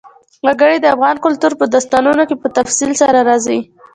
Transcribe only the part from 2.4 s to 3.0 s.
په تفصیل